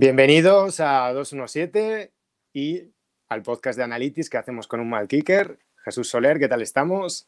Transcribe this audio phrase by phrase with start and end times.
[0.00, 2.14] Bienvenidos a 217
[2.52, 2.82] y
[3.28, 5.58] al podcast de Analytics que hacemos con un mal kicker.
[5.84, 7.26] Jesús Soler, ¿qué tal estamos?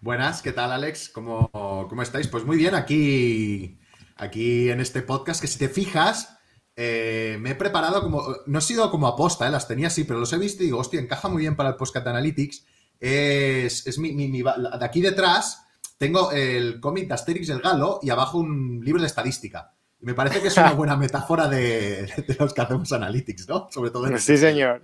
[0.00, 1.08] Buenas, ¿qué tal Alex?
[1.08, 1.50] ¿Cómo,
[1.88, 2.28] cómo estáis?
[2.28, 3.80] Pues muy bien, aquí,
[4.14, 6.38] aquí en este podcast que si te fijas,
[6.76, 10.20] eh, me he preparado como, no he sido como aposta, eh, las tenía así, pero
[10.20, 12.64] los he visto y digo, hostia, encaja muy bien para el podcast de Analytics.
[13.00, 15.66] Es, es mi, mi, de aquí detrás
[15.98, 19.73] tengo el cómic de Asterix el Galo y abajo un libro de estadística.
[20.04, 22.08] Me parece que es una buena metáfora de,
[22.38, 23.68] los que hacemos analytics, ¿no?
[23.70, 24.82] Sobre todo en Sí, señor.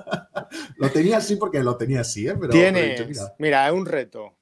[0.76, 2.34] lo tenía así porque lo tenía así, ¿eh?
[2.38, 3.34] Pero, Tienes, mira.
[3.38, 4.36] mira, un reto.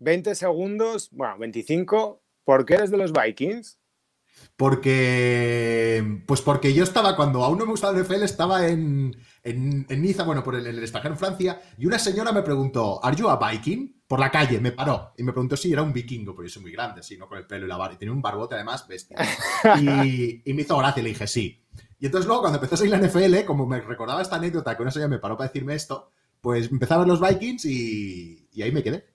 [0.00, 2.22] 20 segundos, bueno, 25.
[2.44, 3.78] ¿Por qué eres de los Vikings?
[4.56, 9.86] Porque, pues porque yo estaba, cuando aún no me gustaba el NFL, estaba en, en,
[10.02, 13.28] Niza, bueno, por el, el, extranjero en Francia, y una señora me preguntó, ¿Are you
[13.28, 14.01] a Viking?
[14.12, 16.60] Por la calle, me paró y me preguntó si era un vikingo, porque yo soy
[16.64, 17.26] muy grande, así, ¿no?
[17.26, 19.16] Con el pelo y la barba, y tenía un barbote además, bestia.
[19.80, 21.64] Y, y me hizo gracia y le dije, sí.
[21.98, 24.82] Y entonces luego, cuando empezó a seguir la NFL, como me recordaba esta anécdota que
[24.82, 26.10] una señora me paró para decirme esto,
[26.42, 29.06] pues empezaban los Vikings y, y ahí me quedé.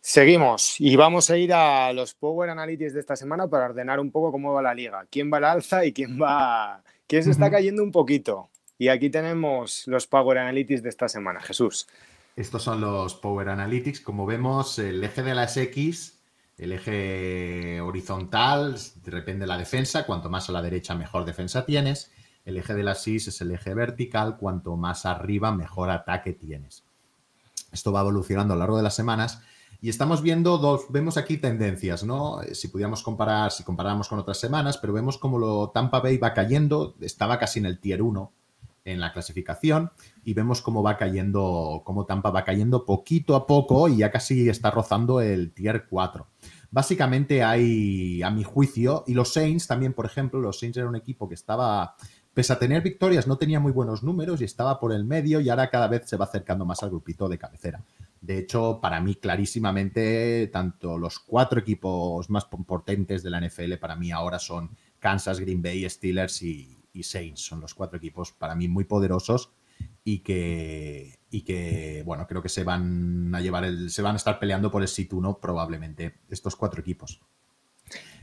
[0.00, 4.10] Seguimos y vamos a ir a los Power Analytics de esta semana para ordenar un
[4.10, 7.52] poco cómo va la liga, quién va al alza y quién va, quién se está
[7.52, 8.50] cayendo un poquito.
[8.78, 11.86] Y aquí tenemos los Power Analytics de esta semana, Jesús.
[12.34, 16.18] Estos son los Power Analytics, como vemos, el eje de las X,
[16.58, 22.10] el eje horizontal, depende de la defensa, cuanto más a la derecha mejor defensa tienes.
[22.44, 26.84] El eje de las Y es el eje vertical, cuanto más arriba mejor ataque tienes.
[27.70, 29.42] Esto va evolucionando a lo largo de las semanas
[29.80, 32.40] y estamos viendo dos, vemos aquí tendencias, ¿no?
[32.52, 36.34] Si pudiéramos comparar, si comparamos con otras semanas, pero vemos como lo Tampa Bay va
[36.34, 38.32] cayendo, estaba casi en el tier 1
[38.84, 39.90] en la clasificación
[40.24, 44.48] y vemos cómo va cayendo, cómo Tampa va cayendo poquito a poco y ya casi
[44.48, 46.26] está rozando el tier 4.
[46.70, 50.96] Básicamente hay, a mi juicio, y los Saints también, por ejemplo, los Saints era un
[50.96, 51.96] equipo que estaba,
[52.32, 55.50] pese a tener victorias, no tenía muy buenos números y estaba por el medio y
[55.50, 57.84] ahora cada vez se va acercando más al grupito de cabecera.
[58.22, 63.96] De hecho, para mí, clarísimamente, tanto los cuatro equipos más potentes de la NFL para
[63.96, 67.42] mí ahora son Kansas, Green Bay, Steelers y, Saints.
[67.46, 69.52] Son los cuatro equipos para mí muy poderosos
[70.04, 74.16] y que, y que bueno, creo que se van a llevar el, se van a
[74.16, 77.20] estar peleando por el sit 1 probablemente estos cuatro equipos.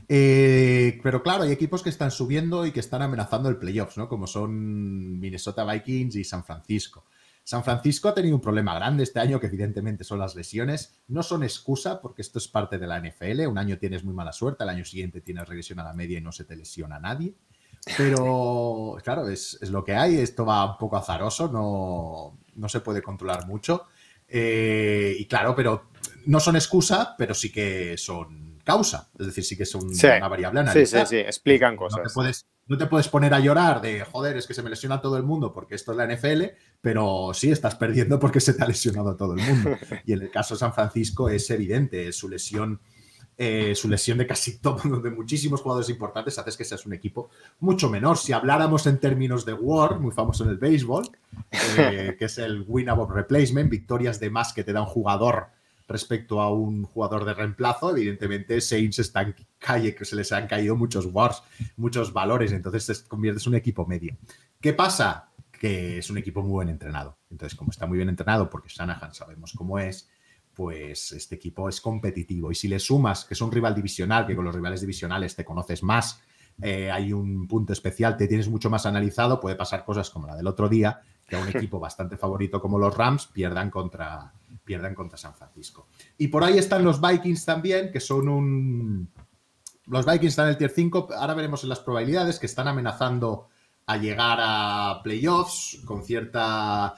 [0.08, 4.08] Eh, pero claro, hay equipos que están subiendo y que están amenazando el playoffs, ¿no?
[4.08, 7.04] Como son Minnesota Vikings y San Francisco.
[7.44, 11.00] San Francisco ha tenido un problema grande este año, que evidentemente son las lesiones.
[11.08, 13.46] No son excusa, porque esto es parte de la NFL.
[13.46, 16.22] Un año tienes muy mala suerte, al año siguiente tienes regresión a la media y
[16.22, 17.34] no se te lesiona nadie.
[17.96, 20.18] Pero, claro, es, lo que hay.
[20.18, 23.86] Esto va un poco azaroso, no, no se puede controlar mucho.
[24.28, 25.90] Eh, y claro, pero
[26.26, 29.10] no son excusa, pero sí que son causa.
[29.18, 31.06] Es decir, sí que son una variable analizar.
[31.06, 32.12] Sí, sí, sí, explican cosas.
[32.14, 35.16] puedes, no te puedes poner a llorar de, joder, es que se me lesiona todo
[35.16, 36.44] el mundo porque esto es la NFL,
[36.80, 39.70] pero sí estás perdiendo porque se te ha lesionado todo el mundo.
[40.06, 42.80] Y en el caso de San Francisco es evidente, su lesión,
[43.42, 47.30] eh, su lesión de casi todo, de muchísimos jugadores importantes, hace que seas un equipo
[47.60, 48.18] mucho menor.
[48.18, 51.08] Si habláramos en términos de WAR, muy famoso en el béisbol,
[51.78, 55.46] eh, que es el win above replacement, victorias de más que te da un jugador
[55.88, 60.76] respecto a un jugador de reemplazo, evidentemente Saints están calle, que se les han caído
[60.76, 61.42] muchos wars,
[61.78, 64.18] muchos valores, entonces te conviertes en un equipo medio.
[64.60, 65.30] ¿Qué pasa?
[65.50, 67.16] Que es un equipo muy bien entrenado.
[67.30, 70.10] Entonces, como está muy bien entrenado, porque Shanahan sabemos cómo es,
[70.54, 72.50] pues este equipo es competitivo.
[72.50, 75.44] Y si le sumas que es un rival divisional, que con los rivales divisionales te
[75.44, 76.20] conoces más,
[76.62, 80.36] eh, hay un punto especial, te tienes mucho más analizado, puede pasar cosas como la
[80.36, 84.32] del otro día, que a un equipo bastante favorito como los Rams pierdan contra,
[84.64, 85.88] pierdan contra San Francisco.
[86.18, 89.10] Y por ahí están los Vikings también, que son un...
[89.86, 93.48] Los Vikings están en el tier 5, ahora veremos en las probabilidades que están amenazando
[93.86, 96.94] a llegar a playoffs con cierta...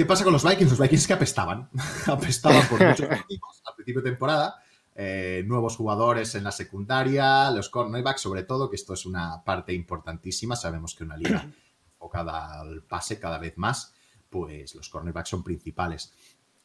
[0.00, 0.70] ¿Qué pasa con los Vikings?
[0.70, 1.68] Los Vikings que apestaban,
[2.06, 4.54] apestaban por muchos motivos al principio de temporada.
[4.94, 9.74] Eh, nuevos jugadores en la secundaria, los cornerbacks sobre todo, que esto es una parte
[9.74, 10.56] importantísima.
[10.56, 11.46] Sabemos que una liga
[11.92, 13.92] enfocada al pase cada vez más,
[14.30, 16.14] pues los cornerbacks son principales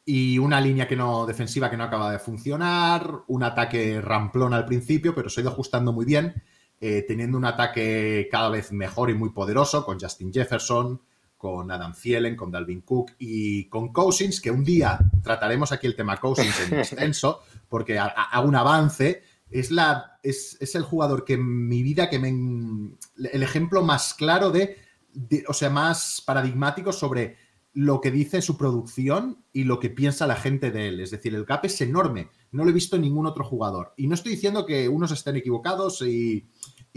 [0.06, 4.64] y una línea que no defensiva que no acaba de funcionar, un ataque ramplón al
[4.64, 6.42] principio, pero se ha ido ajustando muy bien,
[6.80, 11.02] eh, teniendo un ataque cada vez mejor y muy poderoso con Justin Jefferson,
[11.36, 15.96] con Adam Thielen, con Dalvin Cook y con Cousins, que un día trataremos aquí el
[15.96, 19.22] tema Cousins en extenso, porque hago un avance.
[19.50, 22.28] Es, la, es, es, el jugador que en mi vida, que me.
[22.30, 24.76] El ejemplo más claro de,
[25.12, 27.36] de o sea, más paradigmático sobre
[27.76, 31.00] lo que dice su producción y lo que piensa la gente de él.
[31.00, 32.30] Es decir, el gap es enorme.
[32.50, 33.92] No lo he visto en ningún otro jugador.
[33.98, 36.48] Y no estoy diciendo que unos estén equivocados y,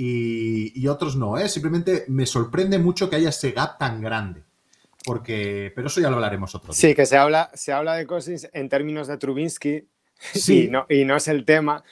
[0.01, 1.49] y, otros no, ¿eh?
[1.49, 4.43] Simplemente me sorprende mucho que haya ese gap tan grande.
[5.03, 6.79] Porque, pero eso ya lo hablaremos otro día.
[6.79, 9.87] Sí, que se habla, se habla de cosas en términos de Trubinsky
[10.33, 10.65] sí.
[10.65, 11.83] y, no, y no es el tema.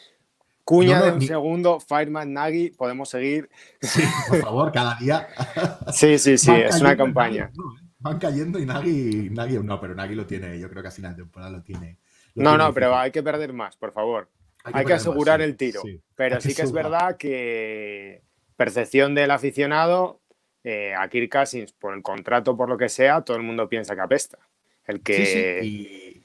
[0.63, 3.49] Cuña de un segundo, Fireman, Nagy, podemos seguir.
[3.81, 5.27] Sí, por favor, cada día.
[5.93, 7.51] sí, sí, sí, es una campaña.
[7.99, 11.15] Van cayendo y Nagy, Nagy, no, pero Nagy lo tiene, yo creo que a final
[11.15, 11.97] de temporada lo tiene.
[12.35, 14.29] no, no, pero hay que perder más, por favor.
[14.73, 15.81] Hay que, asegurar el tiro.
[16.15, 18.23] pero sí que es verdad que
[18.55, 20.21] percepción del aficionado,
[20.63, 23.95] eh, a Kirk Cousins, por el contrato, por lo que sea, todo el mundo piensa
[23.95, 24.37] que apesta.
[24.85, 25.61] El que...
[25.63, 26.23] Y,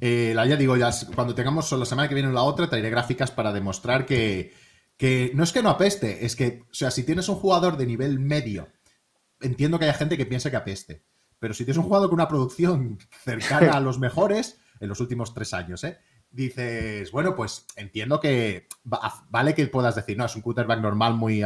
[0.00, 3.52] eh, ya digo, ya cuando tengamos la semana que viene la otra, traeré gráficas para
[3.52, 4.52] demostrar que,
[4.96, 7.86] que no es que no apeste, es que, o sea, si tienes un jugador de
[7.86, 8.68] nivel medio,
[9.40, 11.02] entiendo que haya gente que piense que apeste,
[11.38, 15.32] pero si tienes un jugador con una producción cercana a los mejores, en los últimos
[15.32, 15.98] tres años, ¿eh?
[16.36, 21.42] Dices, bueno, pues entiendo que vale que puedas decir, no, es un quarterback normal muy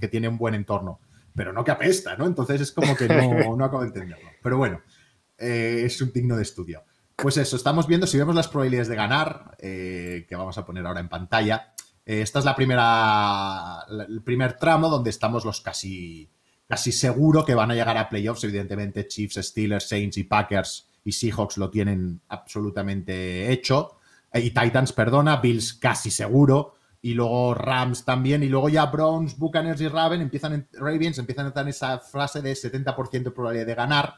[0.00, 0.98] que tiene un buen entorno,
[1.34, 2.26] pero no que apesta, ¿no?
[2.26, 4.30] Entonces es como que no, no acabo de entenderlo.
[4.42, 4.80] Pero bueno,
[5.38, 6.82] eh, es un digno de estudio.
[7.16, 10.86] Pues eso, estamos viendo, si vemos las probabilidades de ganar, eh, que vamos a poner
[10.86, 11.74] ahora en pantalla,
[12.06, 16.30] eh, esta es la primera, el primer tramo donde estamos los casi,
[16.66, 21.12] casi seguro que van a llegar a playoffs, evidentemente Chiefs, Steelers, Saints y Packers y
[21.12, 23.99] Seahawks lo tienen absolutamente hecho.
[24.32, 29.80] Y Titans, perdona, Bills casi seguro, y luego Rams también, y luego ya Browns, Buccaneers
[29.80, 33.74] y Raven empiezan Ravens empiezan a entrar en esa frase de 70% de probabilidad de
[33.74, 34.14] ganar,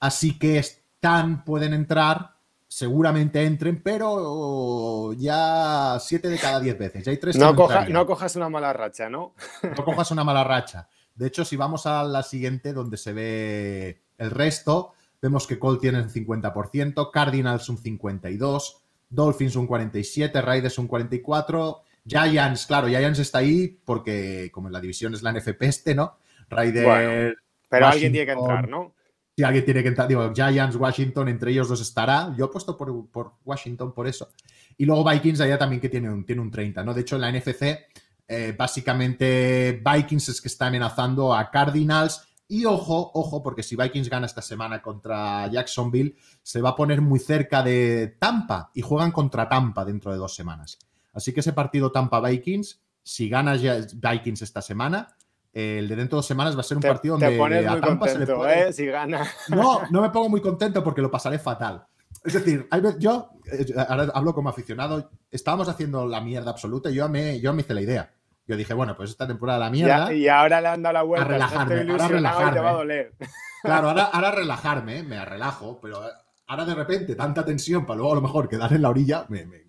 [0.00, 2.36] así que están, pueden entrar,
[2.68, 7.04] seguramente entren, pero ya 7 de cada 10 veces.
[7.04, 9.34] Ya hay tres no, no cojas una mala racha, ¿no?
[9.62, 10.88] No cojas una mala racha.
[11.14, 14.92] De hecho, si vamos a la siguiente, donde se ve el resto,
[15.22, 18.74] vemos que Cole tiene un 50%, Cardinals un 52%,
[19.08, 24.80] Dolphins un 47, Raiders un 44, Giants, claro, Giants está ahí porque como en la
[24.80, 26.18] división es la NFP este, ¿no?
[26.48, 27.36] Raiders...
[27.68, 28.94] pero alguien tiene que entrar, ¿no?
[29.36, 30.08] Sí, alguien tiene que entrar.
[30.08, 32.34] Digo, Giants, Washington, entre ellos dos estará.
[32.38, 34.30] Yo he puesto por, Washington por eso.
[34.78, 36.94] Y luego Vikings allá también que tiene un, tiene un 30, ¿no?
[36.94, 37.78] De hecho, en la NFC,
[38.26, 44.08] eh, básicamente Vikings es que está amenazando a Cardinals y ojo, ojo, porque si Vikings
[44.08, 49.10] gana esta semana contra Jacksonville, se va a poner muy cerca de Tampa y juegan
[49.12, 50.78] contra Tampa dentro de dos semanas.
[51.12, 55.16] Así que ese partido Tampa-Vikings, si gana Vikings esta semana,
[55.52, 58.18] el de dentro de dos semanas va a ser un partido donde a Tampa se
[58.18, 58.68] le puede...
[58.68, 58.72] ¿eh?
[58.72, 59.26] Si gana.
[59.48, 61.86] No, no me pongo muy contento porque lo pasaré fatal.
[62.24, 67.08] Es decir, yo eh, ahora hablo como aficionado, estábamos haciendo la mierda absoluta y yo
[67.08, 68.15] me, yo me hice la idea.
[68.46, 70.12] Yo dije, bueno, pues esta temporada la mierda.
[70.12, 71.26] y ahora le han dado la vuelta.
[71.26, 72.60] A relajarme, ahora relajarme.
[72.60, 73.12] va a doler.
[73.62, 76.00] Claro, ahora, ahora relajarme, me relajo, pero
[76.46, 79.26] ahora de repente tanta tensión para luego a lo mejor quedar en la orilla.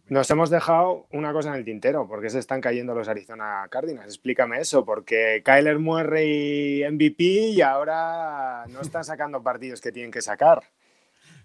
[0.10, 4.14] Nos hemos dejado una cosa en el tintero, porque se están cayendo los Arizona Cardinals.
[4.14, 10.22] Explícame eso, porque Kyler Murray MVP y ahora no están sacando partidos que tienen que
[10.22, 10.62] sacar.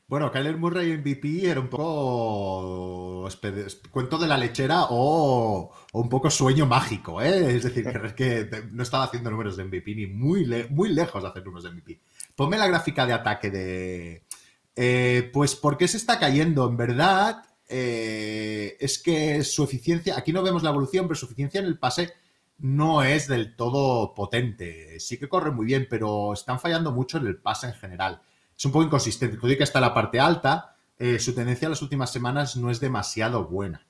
[0.07, 3.27] Bueno, Kyler Murray MVP era un poco
[3.91, 7.57] cuento de la lechera o, un poco sueño mágico, ¿eh?
[7.57, 7.85] Es decir,
[8.17, 11.71] que, no estaba haciendo números de MVP ni muy, muy lejos de hacer números de
[11.71, 12.01] MVP.
[12.35, 14.25] Ponme la gráfica de ataque de...
[14.75, 16.67] Eh, pues, ¿por qué se está cayendo?
[16.67, 21.61] En verdad, eh, es que su eficiencia, aquí no vemos la evolución, pero su eficiencia
[21.61, 22.13] en el pase
[22.59, 24.99] no es del todo potente.
[24.99, 28.23] Sí que corre muy bien, pero están fallando mucho en el pase en general
[28.63, 29.39] es un poco inconsistente.
[29.39, 32.71] Puede que está en la parte alta, eh, su tendencia en las últimas semanas no
[32.71, 33.87] es demasiado buena.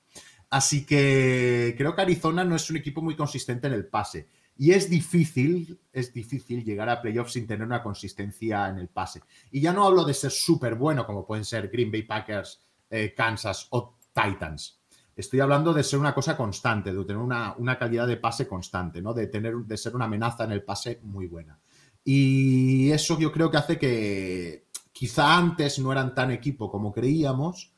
[0.53, 4.27] Así que creo que Arizona no es un equipo muy consistente en el pase.
[4.55, 9.23] Y es difícil, es difícil llegar a playoffs sin tener una consistencia en el pase.
[9.49, 13.15] Y ya no hablo de ser súper bueno, como pueden ser Green Bay Packers, eh,
[13.17, 14.79] Kansas o Titans.
[15.15, 19.01] Estoy hablando de ser una cosa constante, de tener una, una, calidad de pase constante,
[19.01, 19.11] ¿no?
[19.11, 21.59] De, tener, de ser una amenaza en el pase muy buena.
[22.03, 27.72] Y eso yo creo que hace que quizá antes no eran tan equipo como creíamos,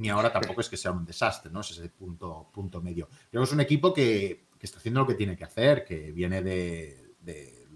[0.00, 1.60] ni ahora tampoco es que sea un desastre, ¿no?
[1.60, 3.06] Es ese punto, punto medio.
[3.30, 6.42] Creo que es un equipo que, está haciendo lo que tiene que hacer, que viene
[6.42, 7.14] de,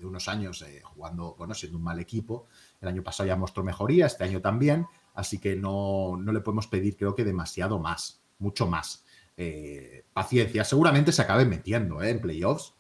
[0.03, 2.47] unos años eh, jugando, bueno, siendo un mal equipo.
[2.81, 6.97] El año pasado ya mostró mejoría, este año también, así que no, le podemos pedir,
[6.97, 9.05] creo que demasiado más, mucho más.
[9.37, 12.11] Eh, paciencia, seguramente se acabe metiendo ¿eh?
[12.11, 12.75] en playoffs,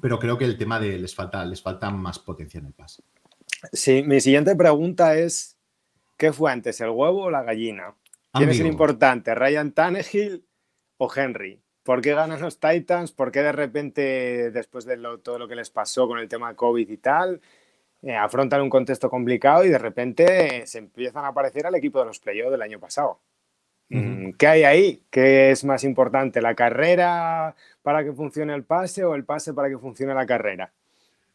[0.00, 3.02] pero creo que el tema de les falta, les falta más potencia en el pase.
[3.72, 5.56] Sí, mi siguiente pregunta es:
[6.16, 7.94] ¿qué fue antes, el huevo o la gallina?
[8.36, 10.44] ¿Quién es el importante, Ryan Tannehill
[10.98, 11.60] o Henry?
[11.82, 13.12] ¿Por qué ganan los Titans?
[13.12, 16.88] ¿Por qué de repente, después de todo lo que les pasó con el tema COVID
[16.88, 17.40] y tal,
[18.02, 22.06] eh, afrontan un contexto complicado y de repente se empiezan a aparecer al equipo de
[22.06, 23.20] los playoffs del año pasado.
[23.88, 25.02] Mm, ¿Qué hay ahí?
[25.10, 26.42] ¿Qué es más importante?
[26.42, 30.72] ¿La carrera para que funcione el pase o el pase para que funcione la carrera?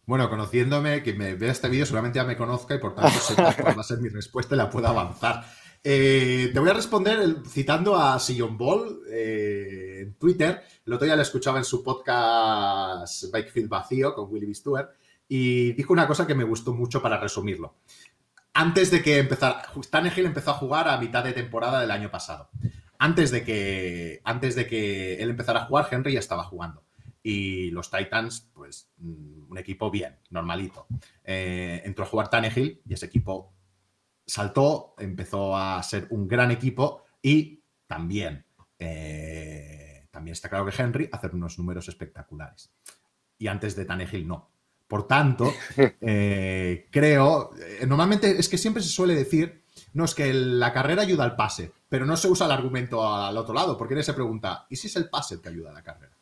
[0.06, 3.56] Bueno, conociéndome, que me vea este vídeo, solamente ya me conozca y por tanto sepa
[3.56, 5.46] cuál va a ser mi respuesta y la pueda avanzar.
[5.84, 10.62] Eh, te voy a responder citando a Sion Ball eh, en Twitter.
[10.86, 14.90] El otro día lo escuchaba en su podcast Bikefield Vacío con Willy Stewart
[15.28, 17.76] y dijo una cosa que me gustó mucho para resumirlo
[18.54, 22.50] antes de que empezara, Tannehill empezó a jugar a mitad de temporada del año pasado.
[22.98, 26.84] Antes de que, antes de que él empezara a jugar, Henry ya estaba jugando.
[27.24, 30.88] Y los Titans, pues, mm, un equipo bien, normalito.
[31.24, 33.54] Eh, entró a jugar Tannehill y ese equipo
[34.32, 38.46] saltó, empezó a ser un gran equipo y también,
[38.80, 42.72] eh, también está claro que Henry hacer unos números espectaculares.
[43.38, 44.50] Y antes de Tannehill no.
[44.88, 45.52] Por tanto,
[46.00, 51.02] eh, creo, eh, normalmente es que siempre se suele decir, no, es que la carrera
[51.02, 54.14] ayuda al pase, pero no se usa el argumento al otro lado, porque nadie se
[54.14, 56.16] pregunta, ¿y si es el pase el que ayuda a la carrera?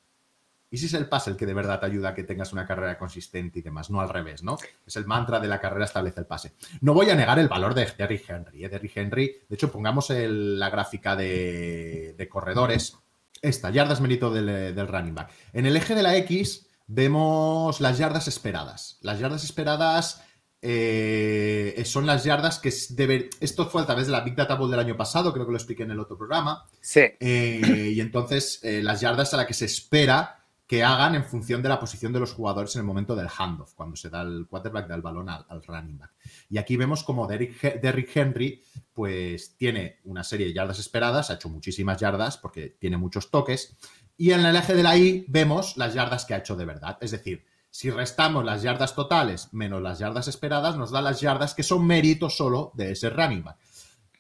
[0.72, 2.66] ¿Y si es el pase el que de verdad te ayuda a que tengas una
[2.66, 3.90] carrera consistente y demás?
[3.90, 4.58] No al revés, ¿no?
[4.86, 6.54] Es el mantra de la carrera establece el pase.
[6.82, 8.64] No voy a negar el valor de Derrick Henry.
[8.64, 8.70] ¿eh?
[8.70, 12.96] Derrick Henry, de hecho, pongamos la gráfica de, corredores.
[13.42, 15.32] Esta, yardas mérito del, del running back.
[15.54, 18.98] En el eje de la X vemos las yardas esperadas.
[19.02, 20.22] Las yardas esperadas
[20.62, 23.30] eh, son las yardas que deben...
[23.40, 25.58] Esto fue a través de la Big Data Bowl del año pasado, creo que lo
[25.58, 26.66] expliqué en el otro programa.
[26.82, 27.02] Sí.
[27.20, 30.39] Eh, y entonces eh, las yardas a las que se espera
[30.70, 33.74] que hagan en función de la posición de los jugadores en el momento del handoff,
[33.74, 36.12] cuando se da el quarterback del balón al, running back.
[36.48, 38.62] Y aquí vemos como Derrick, Henry
[38.94, 43.76] pues tiene una serie de yardas esperadas, ha hecho muchísimas yardas porque tiene muchos toques,
[44.16, 47.00] y en el eje de la I vemos las yardas que ha hecho de verdad.
[47.02, 51.56] Es decir, si restamos las yardas totales menos las yardas esperadas, nos da las yardas
[51.56, 53.58] que son mérito solo de ese running back.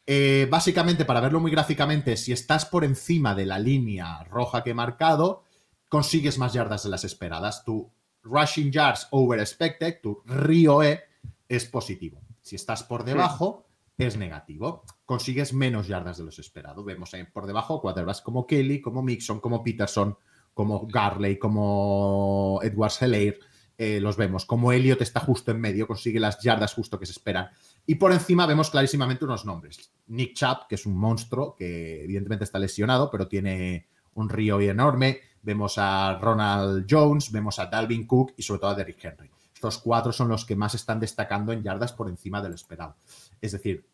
[0.07, 4.71] Eh, básicamente, para verlo muy gráficamente, si estás por encima de la línea roja que
[4.71, 5.43] he marcado,
[5.89, 7.63] consigues más yardas de las esperadas.
[7.65, 7.91] Tu
[8.23, 11.01] rushing yards over expected, tu RIOE,
[11.47, 12.21] es positivo.
[12.41, 13.65] Si estás por debajo,
[13.97, 14.85] es negativo.
[15.05, 16.85] Consigues menos yardas de los esperados.
[16.85, 20.17] Vemos ahí por debajo quarterbacks como Kelly, como Mixon, como Peterson,
[20.53, 23.39] como Garley, como Edwards Helaire.
[23.77, 24.45] Eh, los vemos.
[24.45, 27.49] Como Elliot está justo en medio, consigue las yardas justo que se esperan.
[27.85, 29.93] Y por encima vemos clarísimamente unos nombres.
[30.07, 35.21] Nick Chubb, que es un monstruo, que evidentemente está lesionado, pero tiene un río enorme.
[35.41, 39.29] Vemos a Ronald Jones, vemos a Dalvin Cook y sobre todo a Derrick Henry.
[39.53, 42.95] Estos cuatro son los que más están destacando en yardas por encima de lo esperado.
[43.41, 43.85] Es decir,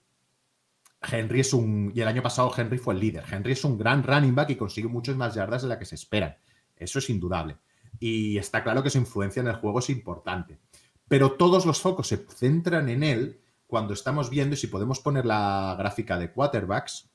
[1.02, 1.92] Henry es un.
[1.96, 3.24] Y el año pasado Henry fue el líder.
[3.32, 5.96] Henry es un gran running back y consigue muchas más yardas de las que se
[5.96, 6.36] esperan.
[6.76, 7.58] Eso es indudable.
[8.00, 10.60] Y está claro que su influencia en el juego es importante.
[11.08, 15.26] Pero todos los focos se centran en él cuando estamos viendo, y si podemos poner
[15.26, 17.10] la gráfica de quarterbacks.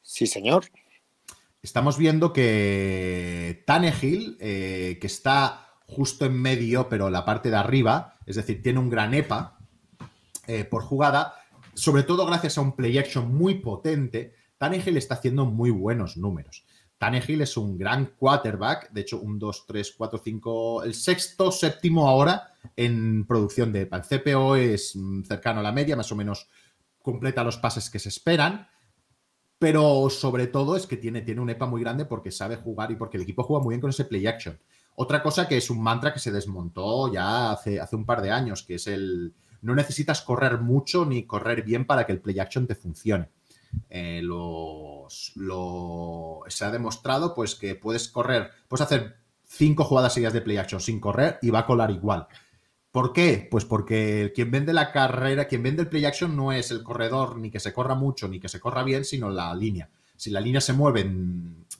[0.00, 0.66] Sí, señor.
[1.62, 8.18] Estamos viendo que Tannehill, eh, que está justo en medio, pero la parte de arriba,
[8.26, 9.58] es decir, tiene un gran EPA
[10.48, 11.34] eh, por jugada,
[11.74, 16.66] sobre todo gracias a un play action muy potente, Tannehill está haciendo muy buenos números.
[16.98, 22.08] Tannehill es un gran quarterback, de hecho, un 2, 3, 4, 5, el sexto, séptimo
[22.08, 23.98] ahora en producción de EPA.
[23.98, 26.48] El CPO es mm, cercano a la media, más o menos
[27.00, 28.68] completa los pases que se esperan,
[29.62, 32.96] pero sobre todo es que tiene, tiene un EPA muy grande porque sabe jugar y
[32.96, 34.58] porque el equipo juega muy bien con ese play action.
[34.96, 38.32] Otra cosa que es un mantra que se desmontó ya hace, hace un par de
[38.32, 42.40] años, que es el no necesitas correr mucho ni correr bien para que el play
[42.40, 43.28] action te funcione.
[43.88, 44.20] Eh,
[46.48, 50.80] se ha demostrado pues que puedes correr, puedes hacer cinco jugadas seguidas de play action
[50.80, 52.26] sin correr y va a colar igual.
[52.92, 53.48] ¿Por qué?
[53.50, 57.38] Pues porque quien vende la carrera, quien vende el play action no es el corredor
[57.38, 59.88] ni que se corra mucho ni que se corra bien, sino la línea.
[60.14, 61.10] Si la línea se mueve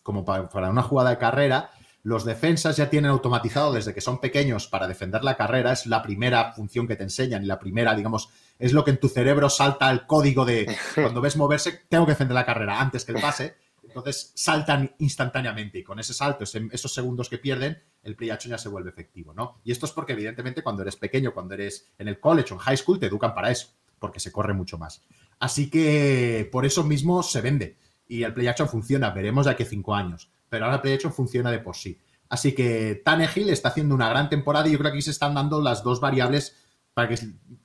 [0.02, 1.70] como para una jugada de carrera,
[2.02, 6.02] los defensas ya tienen automatizado desde que son pequeños para defender la carrera, es la
[6.02, 9.48] primera función que te enseñan y la primera, digamos, es lo que en tu cerebro
[9.48, 13.20] salta el código de cuando ves moverse, tengo que defender la carrera antes que el
[13.20, 13.54] pase.
[14.00, 18.68] Entonces saltan instantáneamente y con ese salto, esos segundos que pierden, el play ya se
[18.68, 19.60] vuelve efectivo, ¿no?
[19.64, 22.60] Y esto es porque evidentemente cuando eres pequeño, cuando eres en el college o en
[22.60, 23.68] high school, te educan para eso,
[23.98, 25.02] porque se corre mucho más.
[25.38, 29.62] Así que por eso mismo se vende y el play action funciona, veremos de aquí
[29.62, 31.98] a cinco años pero ahora Play Action funciona de por sí.
[32.28, 35.32] Así que Tannehill está haciendo una gran temporada y yo creo que aquí se están
[35.32, 36.54] dando las dos variables
[36.92, 37.16] para que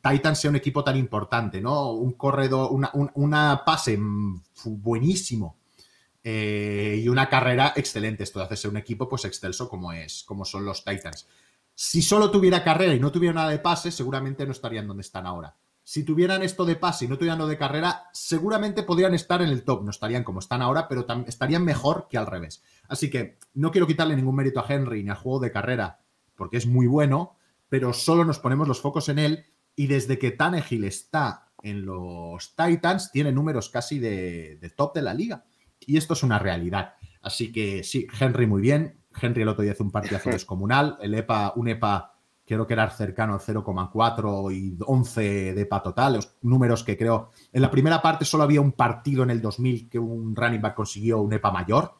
[0.01, 1.91] Titan sea un equipo tan importante, ¿no?
[1.91, 3.99] Un corredor, una, pase
[4.63, 5.56] buenísimo
[6.29, 8.23] eh, y una carrera excelente.
[8.23, 11.25] Esto de hacerse un equipo pues excelso como es, como son los Titans.
[11.73, 15.25] Si solo tuviera carrera y no tuviera nada de pase, seguramente no estarían donde están
[15.25, 15.55] ahora.
[15.85, 19.47] Si tuvieran esto de pase y no tuvieran lo de carrera, seguramente podrían estar en
[19.47, 19.85] el top.
[19.85, 22.61] No estarían como están ahora, pero estarían mejor que al revés.
[22.89, 26.01] Así que no quiero quitarle ningún mérito a Henry ni al juego de carrera,
[26.35, 27.37] porque es muy bueno,
[27.69, 29.45] pero solo nos ponemos los focos en él.
[29.77, 35.13] Y desde que Tannehill está en los Titans, tiene números casi de top de la
[35.13, 35.45] liga.
[35.87, 36.93] Y esto es una realidad.
[37.23, 38.99] Así que sí, Henry muy bien.
[39.19, 40.97] Henry el otro día hizo un partidazo descomunal.
[41.01, 42.13] El EPA, un EPA
[42.45, 46.13] creo que era cercano al 0,4 y 11 de EPA total.
[46.13, 47.31] Los números que creo.
[47.51, 50.75] En la primera parte solo había un partido en el 2000 que un running back
[50.75, 51.93] consiguió un EPA mayor.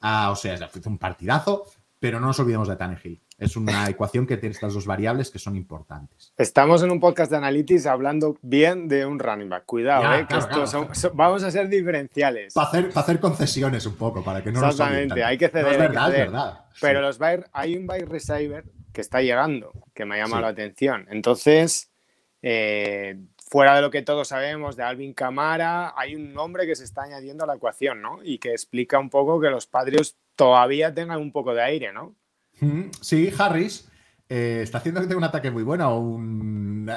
[0.00, 1.64] Ah, o sea, fue un partidazo.
[1.98, 3.22] Pero no nos olvidemos de Tannehill.
[3.40, 6.34] Es una ecuación que tiene estas dos variables que son importantes.
[6.36, 9.64] Estamos en un podcast de Analytics hablando bien de un running back.
[9.64, 12.52] Cuidado, eh, que vamos a ser diferenciales.
[12.52, 15.72] Para hacer, para hacer, concesiones un poco, para que no Exactamente, hay que ceder.
[15.72, 16.64] es verdad, es verdad.
[16.82, 17.18] Pero los
[17.52, 21.06] hay un buy receiver que está llegando, que me ha llamado la atención.
[21.10, 21.90] Entonces,
[22.42, 23.18] eh,
[23.48, 27.04] fuera de lo que todos sabemos de Alvin Camara, hay un nombre que se está
[27.04, 28.18] añadiendo a la ecuación, ¿no?
[28.22, 32.16] Y que explica un poco que los Patriots todavía tengan un poco de aire, ¿no?
[33.00, 33.90] Sí, Harris
[34.30, 36.16] eh, está haciendo que tenga un ataque muy bueno.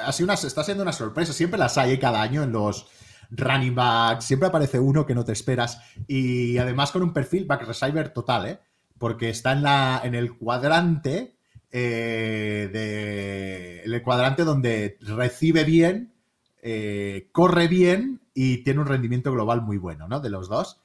[0.05, 1.33] así una, está siendo una sorpresa.
[1.33, 2.87] Siempre las hay cada año en los
[3.31, 4.25] running backs.
[4.25, 5.79] Siempre aparece uno que no te esperas.
[6.07, 8.59] Y además con un perfil back receiver total, ¿eh?
[8.99, 11.35] Porque está en, la, en el cuadrante.
[11.71, 16.13] Eh, de, el cuadrante donde recibe bien,
[16.61, 20.19] eh, corre bien y tiene un rendimiento global muy bueno, ¿no?
[20.19, 20.79] De los dos.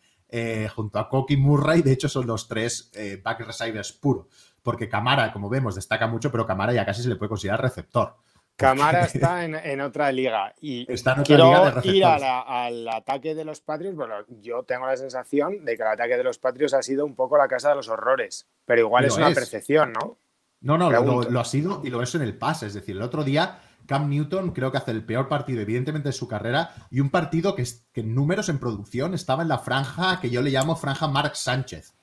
[0.75, 2.91] Junto a Koki Murray, de hecho son los tres
[3.25, 4.29] back receivers puro,
[4.69, 8.17] porque Camara, como vemos, destaca mucho, pero Camara ya casi se le puede considerar receptor.
[8.55, 13.63] Camara está en, otra liga y está en otra quiero ir al ataque de los
[13.63, 13.97] Patriots.
[13.97, 17.15] Bueno, yo tengo la sensación de que el ataque de los Patriots ha sido un
[17.15, 20.19] poco la casa de los horrores, pero igual es una percepción, ¿no?
[20.61, 22.67] No, no, lo, ha sido y lo es en el pase.
[22.67, 26.13] Es decir, el otro día Cam Newton creo que hace el peor partido, evidentemente, de
[26.13, 30.29] su carrera y un partido que, en números en producción estaba en la franja que
[30.29, 31.95] yo le llamo franja Mark Sánchez,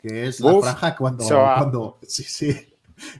[0.00, 2.74] que es la franja cuando, cuando sí, sí,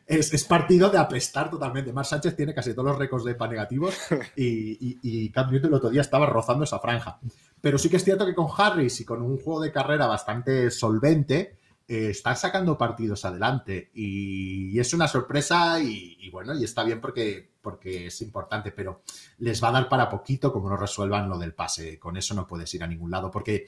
[0.06, 1.92] es, partido de apestar totalmente.
[1.92, 3.94] Mark Sánchez tiene casi todos los récords de EPA negativos
[4.36, 7.18] y, y, Cam Newton el otro día estaba rozando esa franja.
[7.60, 10.70] Pero sí que es cierto que con Harris y con un juego de carrera bastante
[10.70, 11.58] solvente,
[11.90, 17.50] eh, están sacando partidos adelante y, es una sorpresa y, bueno, y está bien porque,
[17.62, 19.00] porque es importante, pero
[19.38, 21.98] les va a dar para poquito como no resuelvan lo del pase.
[21.98, 23.64] Con eso no puedes ir a ningún lado porque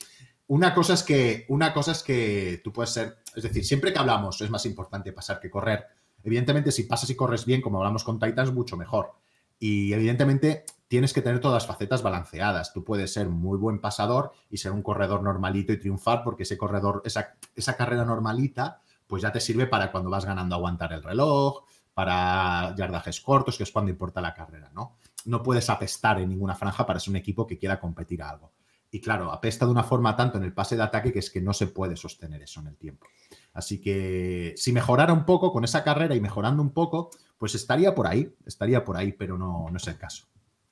[0.51, 4.01] una cosa es que, una cosa es que tú puedes ser, es decir, siempre que
[4.01, 5.87] hablamos es más importante pasar que correr.
[6.25, 9.13] Evidentemente, si pasas y corres bien, como hablamos con Titans, mucho mejor.
[9.61, 12.73] Y evidentemente tienes que tener todas las facetas balanceadas.
[12.73, 16.59] Tú puedes ser muy buen pasador y ser un corredor normalito y triunfar porque ese
[16.59, 21.05] corredor, esa, esa carrera normalita, pues ya te sirve para cuando vas ganando aguantar el
[21.05, 21.63] reloj,
[21.95, 24.97] para yardajes cortos, que es cuando importa la carrera, ¿no?
[25.27, 28.51] No puedes apestar en ninguna franja para ser un equipo que quiera competir a algo.
[28.91, 31.41] Y claro, apesta de una forma tanto en el pase de ataque que es que
[31.41, 33.07] no se puede sostener eso en el tiempo.
[33.53, 37.95] Así que si mejorara un poco con esa carrera y mejorando un poco, pues estaría
[37.95, 40.27] por ahí, estaría por ahí, pero no, no es el caso.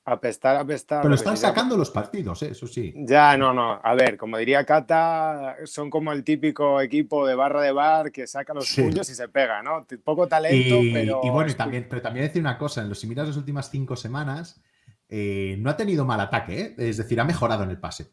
[0.05, 1.03] Apestar, apestar.
[1.03, 2.49] Pero están sacando los partidos, ¿eh?
[2.51, 2.93] eso sí.
[2.95, 3.79] Ya, no, no.
[3.83, 8.25] A ver, como diría Cata, son como el típico equipo de barra de bar que
[8.25, 9.85] saca los puños y se pega, ¿no?
[10.03, 11.21] Poco talento, pero.
[11.23, 14.59] Y bueno, también, pero también decir una cosa: en los similares las últimas cinco semanas,
[15.09, 16.75] eh, no ha tenido mal ataque, ¿eh?
[16.77, 18.11] es decir, ha mejorado en el pase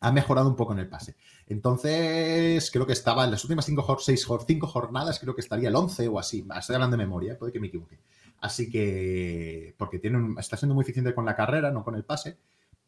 [0.00, 1.16] ha mejorado un poco en el pase.
[1.46, 5.76] Entonces, creo que estaba en las últimas cinco, seis, cinco jornadas, creo que estaría el
[5.76, 6.46] 11 o así.
[6.58, 7.98] Estoy hablando de memoria, puede que me equivoque.
[8.40, 12.38] Así que, porque tiene está siendo muy eficiente con la carrera, no con el pase,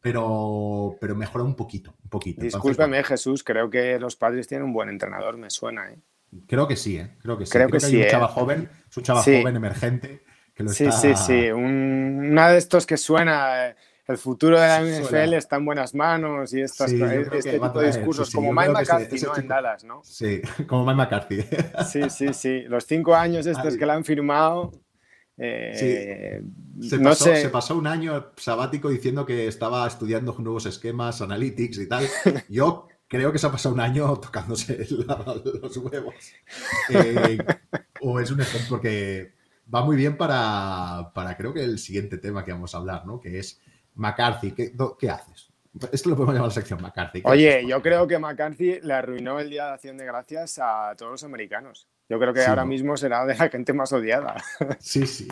[0.01, 2.41] pero, pero mejora un poquito, un poquito.
[2.41, 5.99] Discúlpeme, Jesús, creo que los padres tienen un buen entrenador, me suena, ¿eh?
[6.47, 7.15] Creo que sí, ¿eh?
[7.21, 7.51] Creo que sí.
[7.51, 8.33] Creo, que, sí, un chaval ¿eh?
[8.33, 10.23] joven, es un chaval joven, emergente.
[10.63, 15.33] Que lo sí, sí, sí, una de estos que suena el futuro de la NFL
[15.33, 19.37] está en buenas manos y estas, este tipo de discursos, como Mike McCarthy, ¿no?
[19.37, 20.01] En Dallas, ¿no?
[20.03, 21.45] Sí, como Mike McCarthy.
[21.89, 22.61] sí, sí, sí.
[22.63, 24.71] Los cinco años estos que la han firmado.
[25.35, 26.43] Eh,
[26.79, 31.87] se, pasó, se pasó un año sabático diciendo que estaba estudiando nuevos esquemas, analytics y
[31.87, 32.07] tal.
[32.49, 34.85] Yo creo que se ha pasado un año tocándose
[35.61, 36.15] los huevos.
[36.89, 37.37] Eh,
[38.01, 39.33] o es un ejemplo porque
[39.73, 43.19] va muy bien para, para, creo que el siguiente tema que vamos a hablar, ¿no?
[43.19, 43.61] Que es
[43.95, 45.49] McCarthy, ¿qué, haces?
[45.91, 47.21] Esto lo podemos llamar la sección McCarthy.
[47.25, 51.11] Oye, yo creo que McCarthy le arruinó el Día de Acción de Gracias a todos
[51.11, 51.87] los americanos.
[52.09, 54.35] Yo creo que ahora mismo será de la gente más odiada.
[54.79, 55.27] Sí, sí.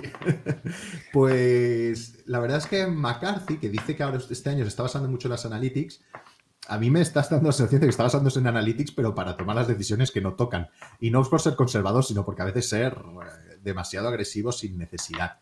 [1.14, 5.10] Pues la verdad es que McCarthy, que dice que ahora este año se está basando
[5.10, 6.02] mucho en las analytics,
[6.68, 9.36] a mí me está dando la sensación de que está basándose en analytics, pero para
[9.36, 10.70] tomar las decisiones que no tocan.
[11.00, 12.98] Y no por ser conservador, sino porque a veces ser
[13.62, 15.40] demasiado agresivo sin necesidad.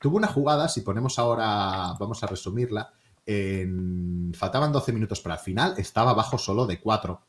[0.00, 2.92] Tuvo una jugada, si ponemos ahora, vamos a resumirla,
[3.24, 7.20] en, faltaban 12 minutos para el final, estaba abajo solo de 4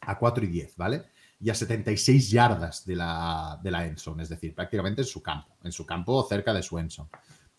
[0.00, 1.04] a 4 y 10, ¿vale?
[1.40, 5.56] Y a 76 yardas de la, de la Enson, es decir, prácticamente en su campo,
[5.62, 7.08] en su campo cerca de su Enson.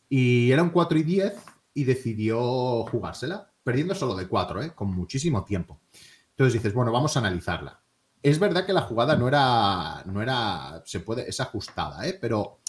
[0.09, 1.33] Y era un 4 y 10
[1.73, 4.71] y decidió jugársela, perdiendo solo de 4, ¿eh?
[4.75, 5.81] con muchísimo tiempo.
[6.29, 7.81] Entonces dices, bueno, vamos a analizarla.
[8.21, 12.15] Es verdad que la jugada no era, no era, se puede, es ajustada, ¿eh?
[12.21, 12.59] pero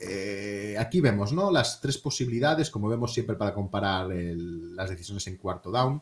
[0.00, 1.50] eh, aquí vemos, ¿no?
[1.50, 6.00] Las tres posibilidades, como vemos siempre para comparar las decisiones en cuarto down.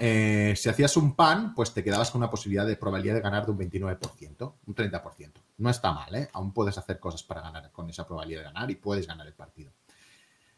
[0.00, 3.46] Eh, si hacías un pan, pues te quedabas con una posibilidad de probabilidad de ganar
[3.46, 5.32] de un 29%, un 30%.
[5.58, 6.28] No está mal, ¿eh?
[6.32, 9.34] Aún puedes hacer cosas para ganar con esa probabilidad de ganar y puedes ganar el
[9.34, 9.70] partido.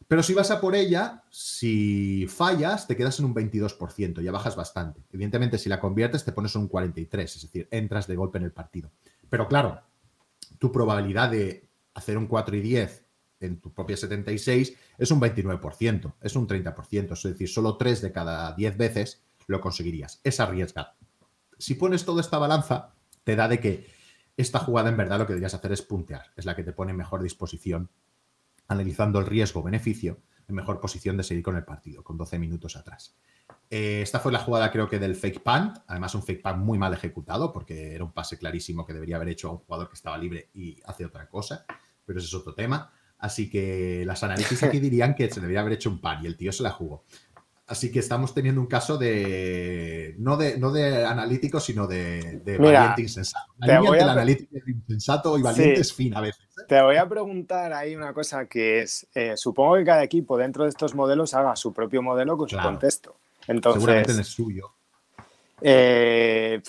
[0.08, 4.56] Pero si vas a por ella, si fallas, te quedas en un 22%, ya bajas
[4.56, 5.04] bastante.
[5.12, 8.52] Evidentemente, si la conviertes, te pones un 43%, es decir, entras de golpe en el
[8.52, 8.90] partido.
[9.28, 9.82] Pero claro,
[10.58, 13.04] tu probabilidad de hacer un 4 y 10
[13.40, 18.10] en tu propia 76 es un 29%, es un 30%, es decir, solo 3 de
[18.10, 20.20] cada 10 veces lo conseguirías.
[20.24, 20.94] Es arriesgar.
[21.58, 22.94] Si pones toda esta balanza,
[23.24, 23.86] te da de que
[24.38, 26.92] esta jugada en verdad lo que deberías hacer es puntear, es la que te pone
[26.92, 27.90] en mejor disposición,
[28.68, 33.16] analizando el riesgo-beneficio, en mejor posición de seguir con el partido, con 12 minutos atrás.
[33.70, 36.78] Eh, esta fue la jugada creo que del fake punt, además un fake punt muy
[36.78, 39.94] mal ejecutado porque era un pase clarísimo que debería haber hecho a un jugador que
[39.94, 41.66] estaba libre y hace otra cosa
[42.08, 42.90] pero ese es otro tema.
[43.18, 46.36] Así que las análisis aquí dirían que se debería haber hecho un par y el
[46.38, 47.04] tío se la jugó.
[47.68, 53.02] Así que estamos teniendo un caso de no de, no de analítico, sino de, valiente
[53.02, 53.52] insensato.
[53.58, 56.46] La del analítico insensato y valiente es fin a veces.
[56.58, 56.62] ¿eh?
[56.66, 60.64] Te voy a preguntar ahí una cosa que es, eh, supongo que cada equipo dentro
[60.64, 63.16] de estos modelos haga su propio modelo con su contexto.
[63.46, 64.72] Entonces, Seguramente en el suyo.
[65.60, 66.62] Eh,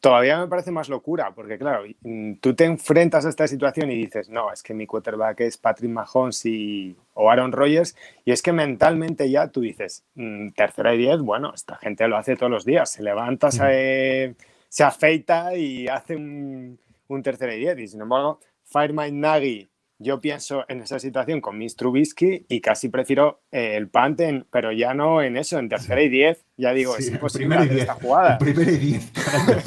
[0.00, 3.96] todavía me parece más locura, porque claro, mm, tú te enfrentas a esta situación y
[3.96, 8.42] dices, no, es que mi quarterback es Patrick Mahomes y, o Aaron Rodgers, y es
[8.42, 12.50] que mentalmente ya tú dices, mm, tercera y diez, bueno, esta gente lo hace todos
[12.50, 14.34] los días, se levanta, se,
[14.68, 16.78] se afeita y hace un,
[17.08, 21.56] un tercera y diez, y sin embargo, Firemind Nagy yo pienso en esa situación con
[21.56, 26.02] Miss Trubisky y casi prefiero eh, el Panten, pero ya no en eso, en tercera
[26.02, 28.38] y diez, ya digo, es imposible hacer esta jugada.
[28.38, 29.10] Primera y diez.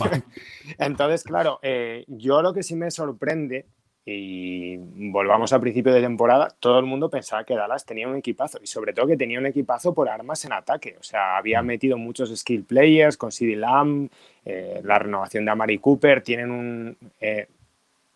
[0.77, 3.65] Entonces, claro, eh, yo lo que sí me sorprende,
[4.05, 4.77] y
[5.11, 8.67] volvamos al principio de temporada, todo el mundo pensaba que Dallas tenía un equipazo, y
[8.67, 10.95] sobre todo que tenía un equipazo por armas en ataque.
[10.99, 11.65] O sea, había mm.
[11.65, 14.09] metido muchos skill players con CD Lamb,
[14.45, 16.97] eh, la renovación de Amari Cooper, tienen un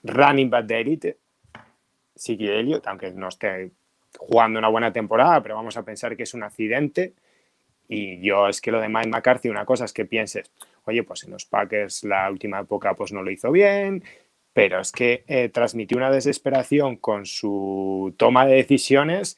[0.04, 1.23] running back de élite
[2.16, 3.72] Siki Elliott, aunque no esté
[4.18, 7.14] jugando una buena temporada, pero vamos a pensar que es un accidente.
[7.88, 10.52] Y yo es que lo de Mike McCarthy, una cosa es que pienses,
[10.86, 14.04] oye, pues en los Packers la última época pues no lo hizo bien,
[14.54, 19.38] pero es que eh, transmitió una desesperación con su toma de decisiones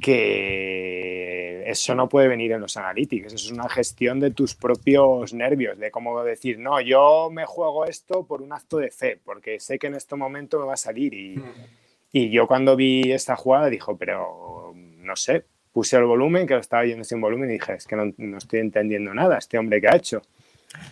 [0.00, 5.32] que eso no puede venir en los analytics, eso es una gestión de tus propios
[5.32, 9.58] nervios, de cómo decir, no, yo me juego esto por un acto de fe, porque
[9.58, 11.36] sé que en este momento me va a salir y...
[11.36, 11.85] Hmm.
[12.12, 16.60] Y yo cuando vi esta jugada dijo, pero no sé, puse el volumen, que lo
[16.60, 19.88] estaba yendo sin volumen y dije, es que no, estoy entendiendo nada, este hombre que
[19.88, 20.22] ha hecho.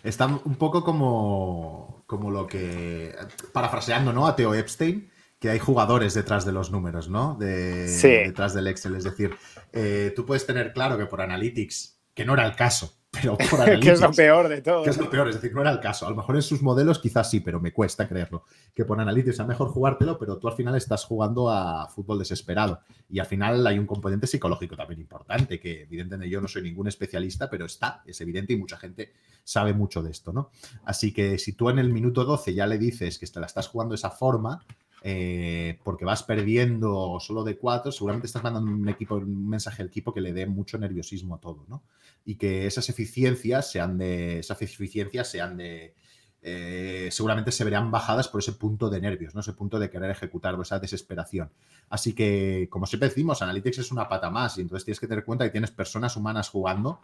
[0.03, 3.14] Está un poco como, como lo que,
[3.53, 4.27] parafraseando, ¿no?
[4.27, 7.35] A Theo Epstein, que hay jugadores detrás de los números, ¿no?
[7.35, 8.94] De, Detrás del Excel.
[8.96, 9.35] Es decir,
[9.72, 13.81] eh, tú puedes tener claro que por Analytics, que no era el caso, pero por
[13.81, 14.83] que es lo peor de todo.
[14.83, 16.07] Que es lo peor, es decir, no era el caso.
[16.07, 18.44] A lo mejor en sus modelos quizás sí, pero me cuesta creerlo.
[18.74, 22.81] Que por Analytics es mejor jugártelo, pero tú al final estás jugando a fútbol desesperado.
[23.09, 26.88] Y al final hay un componente psicológico también importante, que evidentemente yo no soy ningún
[26.88, 29.12] especialista, pero está, es evidente y mucha gente
[29.44, 30.50] sabe mucho de esto, ¿no?
[30.85, 33.68] Así que si tú en el minuto 12 ya le dices que te la estás
[33.68, 34.64] jugando de esa forma,
[35.06, 39.88] eh, porque vas perdiendo solo de cuatro, seguramente estás mandando un, equipo, un mensaje al
[39.88, 41.82] equipo que le dé mucho nerviosismo a todo, ¿no?
[42.24, 44.38] Y que esas eficiencias sean de.
[44.38, 45.94] Esas eficiencias sean de.
[46.40, 49.42] Eh, seguramente se verán bajadas por ese punto de nervios, ¿no?
[49.42, 51.50] Ese punto de querer ejecutar, esa desesperación.
[51.90, 55.26] Así que, como siempre decimos, Analytics es una pata más y entonces tienes que tener
[55.26, 57.00] cuenta que tienes personas humanas jugando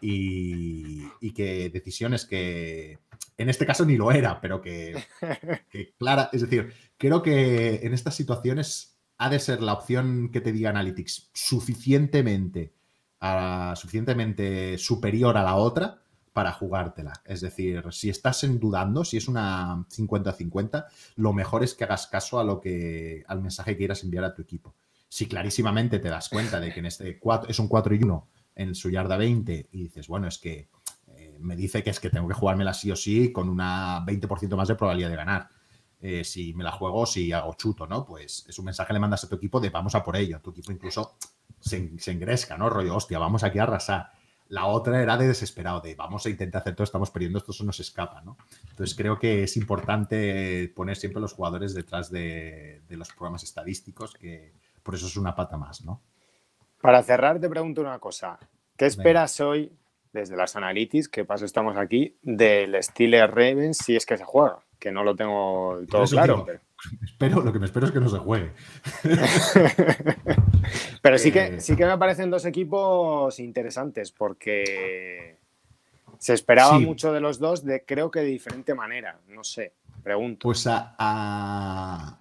[0.00, 2.98] y, y que decisiones que,
[3.36, 5.04] en este caso ni lo era, pero que,
[5.98, 10.52] clara, es decir, creo que en estas situaciones ha de ser la opción que te
[10.52, 12.74] diga Analytics suficientemente,
[13.76, 16.00] suficientemente superior a la otra
[16.32, 17.12] para jugártela.
[17.24, 22.08] Es decir, si estás en dudando, si es una 50-50, lo mejor es que hagas
[22.08, 24.74] caso a lo que, al mensaje que quieras enviar a tu equipo.
[25.08, 28.28] Si clarísimamente te das cuenta de que en este 4, es un 4 y 1
[28.54, 30.68] en su yarda 20 y dices, bueno, es que
[31.40, 34.68] me dice que es que tengo que jugármela sí o sí con una 20% más
[34.68, 35.48] de probabilidad de ganar.
[36.00, 38.04] eh, si me la juego, si hago chuto, ¿no?
[38.04, 40.38] Pues es un mensaje que le mandas a tu equipo de vamos a por ello.
[40.40, 41.16] Tu equipo incluso
[41.60, 42.68] se, engresca, ¿no?
[42.68, 44.12] Rollo, hostia, vamos aquí a arrasar.
[44.48, 47.64] La otra era de desesperado, de vamos a intentar hacer todo, estamos perdiendo, esto se
[47.64, 48.36] nos escapa, ¿no?
[48.68, 54.12] Entonces creo que es importante poner siempre a los jugadores detrás de, los programas estadísticos,
[54.12, 56.02] que por eso es una pata más, ¿no?
[56.84, 58.38] Para cerrar, te pregunto una cosa.
[58.76, 59.72] ¿Qué esperas hoy,
[60.12, 64.58] desde las Analytics, que paso estamos aquí, del Steelers Ravens si es que se juega?
[64.78, 66.44] Que no lo tengo todo claro.
[67.02, 68.52] espero, lo que me espero es que no se juegue.
[71.00, 75.38] pero sí que, eh, sí que me parecen dos equipos interesantes porque
[76.18, 79.18] se esperaba mucho de los dos, de creo que de diferente manera.
[79.28, 80.48] No sé, pregunto.
[80.48, 82.18] Pues a, a,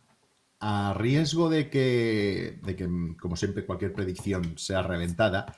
[0.95, 2.88] riesgo de que, de que,
[3.19, 5.58] como siempre, cualquier predicción sea reventada,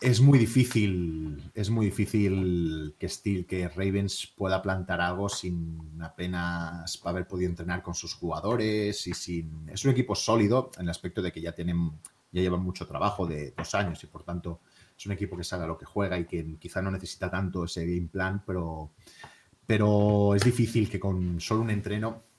[0.00, 7.00] es muy difícil, es muy difícil que Steel, que Ravens pueda plantar algo sin apenas
[7.04, 9.68] haber podido entrenar con sus jugadores y sin.
[9.68, 11.92] Es un equipo sólido en el aspecto de que ya tienen,
[12.32, 14.60] ya llevan mucho trabajo de dos años y por tanto
[14.96, 17.84] es un equipo que sabe lo que juega y que quizá no necesita tanto ese
[17.86, 18.92] game plan, pero,
[19.66, 22.29] pero es difícil que con solo un entreno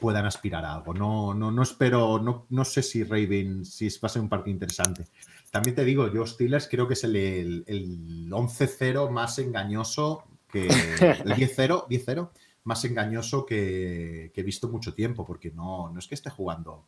[0.00, 0.94] puedan aspirar a algo.
[0.94, 4.52] No, no, no espero, no, no sé si Ravens, si va a ser un partido
[4.52, 5.04] interesante.
[5.50, 10.68] También te digo, yo Steelers creo que es el, el, 11-0 más engañoso que el
[11.34, 12.30] 10-0, 10-0
[12.64, 16.84] más engañoso que, he visto mucho tiempo, porque no, no es que esté jugando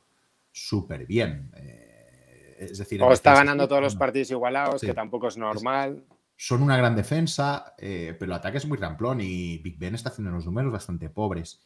[0.53, 1.51] súper bien.
[1.57, 6.05] Eh, es decir, o está ganando todos los partidos igualados, que tampoco es normal.
[6.37, 10.11] son una gran defensa, eh, pero el ataque es muy ramplón y Big Ben está
[10.11, 11.61] haciendo unos números bastante pobres.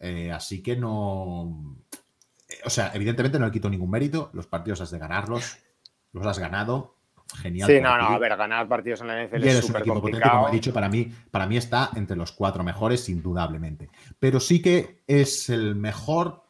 [0.00, 1.78] Eh, así que no.
[2.64, 4.30] O sea, evidentemente no le quito ningún mérito.
[4.32, 5.58] Los partidos has de ganarlos
[6.14, 6.94] los has ganado.
[7.36, 7.68] Genial.
[7.68, 10.36] Sí, no, no, a ver, ganar partidos en la NFL es súper complicado.
[10.36, 13.90] como he dicho, para mí, para mí está entre los cuatro mejores, indudablemente.
[14.20, 16.44] Pero sí que es el mejor,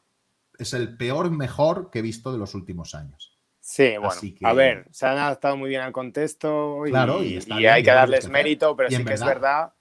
[0.58, 3.38] es el peor mejor que he visto de los últimos años.
[3.60, 7.82] Sí, bueno, a ver, se han adaptado muy bien al contexto y, claro, y, hay
[7.82, 9.72] que darles mérito, pero sí que es verdad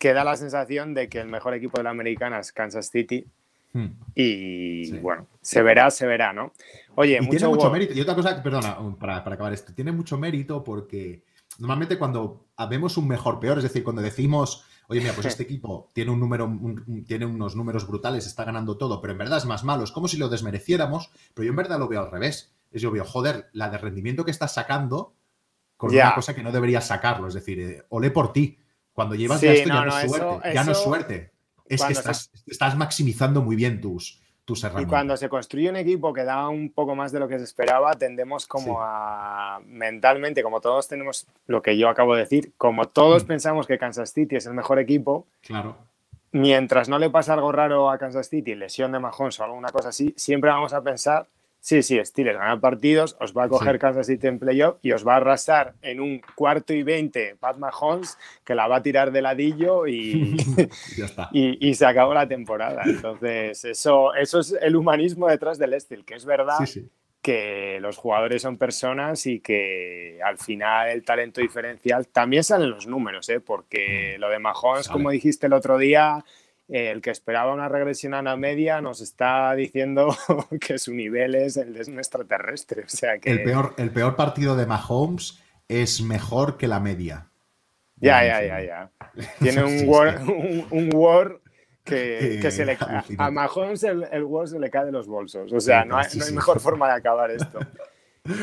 [0.00, 3.24] que da la sensación de que el mejor equipo de la americana es Kansas City
[3.72, 3.86] Hmm.
[4.14, 6.52] Y bueno, se verá, se verá, ¿no?
[6.96, 7.94] Oye, mucho tiene mucho mérito.
[7.94, 11.24] Y otra cosa, perdona, para, acabar esto, tiene mucho mérito porque
[11.58, 15.88] normalmente cuando vemos un mejor peor, es decir, cuando decimos, oye, mira, pues este equipo
[15.92, 16.50] tiene un número,
[17.06, 20.08] tiene unos números brutales, está ganando todo, pero en verdad es más malo, es como
[20.08, 22.52] si lo desmereciéramos, pero yo en verdad lo veo al revés.
[22.72, 25.14] Es yo veo, joder, la de rendimiento que estás sacando
[25.76, 28.58] con una cosa que no deberías sacarlo, es decir, eh, olé por ti.
[28.92, 31.30] Cuando llevas ya esto ya no, es suerte, ya no es suerte
[31.70, 34.88] es que estás, maximizando muy bien tus, tus herramientas.
[34.88, 37.44] Y cuando se construye un equipo que da un poco más de lo que se
[37.44, 42.86] esperaba, tendemos como a mentalmente, como todos tenemos lo que yo acabo de decir, como
[42.86, 43.26] todos mm.
[43.28, 45.76] pensamos que Kansas City es el mejor equipo, claro.
[46.32, 49.90] mientras no le pasa algo raro a Kansas City, lesión de Mahomes o alguna cosa
[49.90, 51.28] así, siempre vamos a pensar
[51.60, 55.06] Sí, sí, Steelers gana partidos, os va a coger Kansas City en playoff y os
[55.06, 59.12] va a arrasar en un cuarto y veinte Pat Mahomes que la va a tirar
[59.12, 60.36] de ladillo y,
[61.32, 62.82] y, se acabó la temporada.
[62.86, 66.58] Entonces, eso, eso es el humanismo detrás del Steel, que es verdad
[67.20, 72.86] que los jugadores son personas y que al final el talento diferencial también salen los
[72.86, 73.40] números, ¿eh?
[73.40, 74.20] porque mm.
[74.20, 76.24] lo de Mahomes, como dijiste el otro día,
[76.70, 80.14] el que esperaba una regresión a la media nos está diciendo
[80.60, 82.84] que su nivel es el de un extraterrestre.
[82.84, 83.30] O sea que...
[83.30, 87.26] el, peor, el peor partido de Mahomes es mejor que la media.
[87.96, 88.90] Ya, ya, ya, ya.
[89.40, 91.40] Tiene un war, un, war
[91.84, 92.78] que, se le
[93.18, 95.52] a Mahomes el, el, war se le cae de los bolsos.
[95.52, 97.58] O sea, no hay, no hay mejor forma de acabar esto.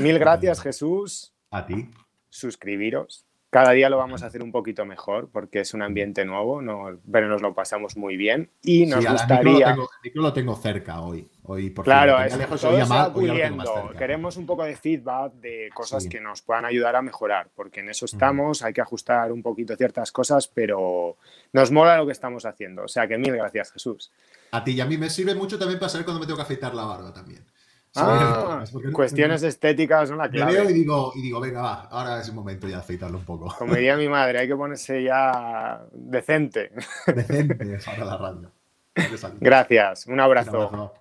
[0.01, 1.33] Mil gracias, Jesús.
[1.49, 1.89] A ti.
[2.29, 6.61] Suscribiros cada día lo vamos a hacer un poquito mejor porque es un ambiente nuevo,
[7.09, 9.75] pero nos lo pasamos muy bien y nos gustaría.
[9.75, 11.29] Lo tengo, lo tengo cerca hoy.
[11.43, 12.37] hoy por claro, es,
[13.97, 17.89] Queremos un poco de feedback de cosas que nos puedan ayudar a mejorar, porque en
[17.89, 18.63] eso estamos.
[18.63, 21.15] Hay que ajustar un poquito ciertas cosas, pero
[21.53, 22.83] nos mola lo que estamos haciendo.
[22.83, 24.11] O sea que mil gracias, Jesús.
[24.51, 26.43] A ti y a mí me sirve mucho también para saber cuando me tengo que
[26.43, 27.45] afeitar la barba también.
[27.97, 30.53] Ah, cuestiones estéticas son la clave.
[30.53, 33.25] veo y digo, y digo, venga, va, ahora es el momento ya de afeitarlo un
[33.25, 33.53] poco.
[33.57, 36.71] Como diría mi madre, hay que ponerse ya decente.
[37.07, 37.55] Decente,
[37.85, 38.51] para la radio.
[39.39, 40.91] Gracias, un abrazo.